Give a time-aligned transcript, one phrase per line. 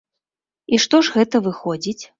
[0.73, 1.99] І што ж гэта выходзіць?